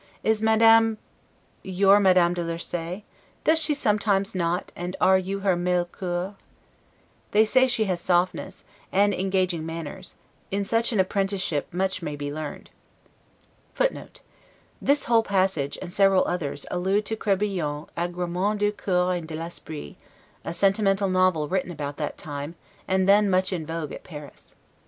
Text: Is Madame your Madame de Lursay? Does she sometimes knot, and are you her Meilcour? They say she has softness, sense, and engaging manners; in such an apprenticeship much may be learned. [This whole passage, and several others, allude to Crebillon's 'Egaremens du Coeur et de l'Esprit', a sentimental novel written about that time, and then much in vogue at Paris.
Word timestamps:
Is 0.23 0.41
Madame 0.41 0.97
your 1.61 1.99
Madame 1.99 2.33
de 2.33 2.43
Lursay? 2.43 3.03
Does 3.43 3.59
she 3.59 3.75
sometimes 3.75 4.33
knot, 4.33 4.71
and 4.75 4.95
are 4.99 5.19
you 5.19 5.41
her 5.41 5.55
Meilcour? 5.55 6.33
They 7.29 7.45
say 7.45 7.67
she 7.67 7.83
has 7.83 8.01
softness, 8.01 8.55
sense, 8.55 8.65
and 8.91 9.13
engaging 9.13 9.63
manners; 9.63 10.15
in 10.49 10.65
such 10.65 10.91
an 10.91 10.99
apprenticeship 10.99 11.71
much 11.71 12.01
may 12.01 12.15
be 12.15 12.33
learned. 12.33 12.71
[This 14.81 15.03
whole 15.03 15.21
passage, 15.21 15.77
and 15.83 15.93
several 15.93 16.25
others, 16.27 16.65
allude 16.71 17.05
to 17.05 17.15
Crebillon's 17.15 17.87
'Egaremens 17.95 18.57
du 18.57 18.71
Coeur 18.71 19.13
et 19.13 19.27
de 19.27 19.35
l'Esprit', 19.35 19.97
a 20.43 20.51
sentimental 20.51 21.09
novel 21.09 21.47
written 21.47 21.69
about 21.69 21.97
that 21.97 22.17
time, 22.17 22.55
and 22.87 23.07
then 23.07 23.29
much 23.29 23.53
in 23.53 23.67
vogue 23.67 23.91
at 23.91 24.03
Paris. 24.03 24.55